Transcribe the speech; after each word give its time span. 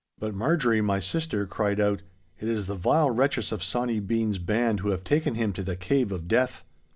But 0.17 0.33
Marjorie, 0.33 0.81
my 0.81 0.99
sister, 0.99 1.45
cried 1.45 1.79
out, 1.79 2.01
"It 2.39 2.47
is 2.47 2.65
the 2.65 2.73
vile 2.73 3.11
wretches 3.11 3.51
of 3.51 3.63
Sawny 3.63 3.99
Bean's 3.99 4.39
band 4.39 4.79
who 4.79 4.89
have 4.89 5.03
taken 5.03 5.35
him 5.35 5.53
to 5.53 5.61
the 5.61 5.75
Cave 5.75 6.11
of 6.11 6.27
Death!" 6.27 6.63